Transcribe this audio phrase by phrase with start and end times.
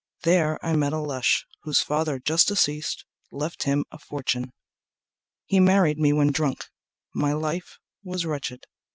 [0.23, 4.51] There I met a lush, Whose father just deceased left him a fortune.
[5.45, 6.69] He married me when drunk.
[7.13, 8.65] My life was wretched.